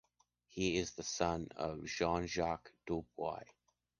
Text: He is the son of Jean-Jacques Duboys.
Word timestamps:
He 0.47 0.77
is 0.77 0.93
the 0.93 1.03
son 1.03 1.49
of 1.55 1.83
Jean-Jacques 1.85 2.71
Duboys. 2.87 3.43